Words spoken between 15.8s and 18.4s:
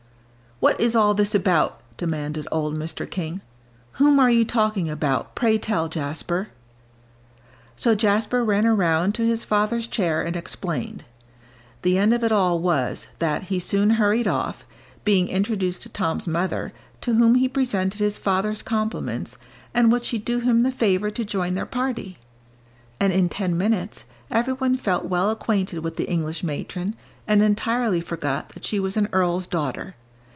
to Tom's mother, to whom he presented his